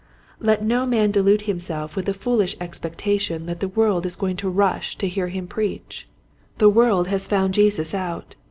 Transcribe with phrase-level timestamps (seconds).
[0.39, 2.17] Let no man then delude himself with Despondency.
[2.19, 6.07] 83 the foolish expectation that the world is going to rush to hear him preach.
[6.57, 8.33] The world has found Jesus out.